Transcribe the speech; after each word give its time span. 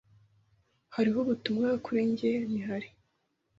Hariho 0.95 1.17
ubutumwa 1.23 1.69
kuri 1.85 2.01
njye, 2.09 2.31
ntihari? 2.49 2.89